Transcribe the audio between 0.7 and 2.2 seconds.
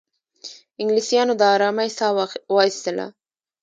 انګلیسیانو د آرامۍ ساه